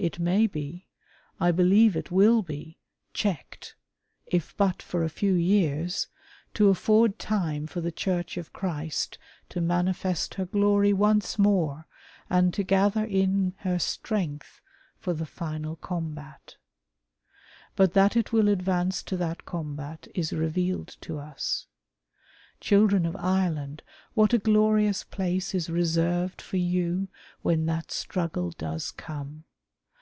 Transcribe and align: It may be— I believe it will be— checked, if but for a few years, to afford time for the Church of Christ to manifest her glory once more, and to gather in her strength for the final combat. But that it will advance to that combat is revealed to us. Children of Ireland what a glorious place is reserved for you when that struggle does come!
It 0.00 0.20
may 0.20 0.46
be— 0.46 0.86
I 1.40 1.50
believe 1.50 1.96
it 1.96 2.12
will 2.12 2.40
be— 2.40 2.78
checked, 3.22 3.74
if 4.26 4.56
but 4.56 4.80
for 4.80 5.02
a 5.02 5.08
few 5.10 5.32
years, 5.32 6.06
to 6.54 6.68
afford 6.68 7.18
time 7.18 7.66
for 7.66 7.80
the 7.80 7.90
Church 7.90 8.36
of 8.36 8.52
Christ 8.52 9.18
to 9.48 9.60
manifest 9.60 10.34
her 10.34 10.46
glory 10.46 10.92
once 10.92 11.36
more, 11.36 11.88
and 12.30 12.54
to 12.54 12.62
gather 12.62 13.04
in 13.04 13.54
her 13.62 13.80
strength 13.80 14.60
for 15.00 15.14
the 15.14 15.26
final 15.26 15.74
combat. 15.74 16.58
But 17.74 17.94
that 17.94 18.14
it 18.16 18.32
will 18.32 18.48
advance 18.48 19.02
to 19.02 19.16
that 19.16 19.44
combat 19.46 20.06
is 20.14 20.32
revealed 20.32 20.96
to 21.00 21.18
us. 21.18 21.66
Children 22.60 23.04
of 23.04 23.16
Ireland 23.16 23.82
what 24.14 24.32
a 24.32 24.38
glorious 24.38 25.02
place 25.02 25.56
is 25.56 25.68
reserved 25.68 26.40
for 26.40 26.56
you 26.56 27.08
when 27.42 27.66
that 27.66 27.90
struggle 27.90 28.52
does 28.52 28.92
come! 28.92 29.42